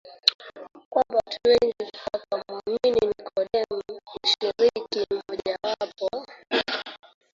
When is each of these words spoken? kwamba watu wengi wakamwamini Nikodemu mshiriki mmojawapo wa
kwamba 0.91 1.15
watu 1.17 1.37
wengi 1.47 1.91
wakamwamini 2.13 2.99
Nikodemu 3.07 3.81
mshiriki 4.23 5.05
mmojawapo 5.11 6.05
wa 6.17 6.27